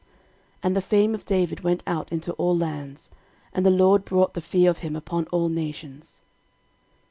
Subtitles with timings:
[0.01, 0.09] 13:014:017
[0.63, 3.11] And the fame of David went out into all lands;
[3.53, 6.23] and the LORD brought the fear of him upon all nations.